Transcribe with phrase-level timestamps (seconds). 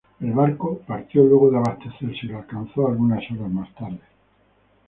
[0.19, 4.01] El barco partió luego de abastecerse y lo alcanzó algunas horas más tarde.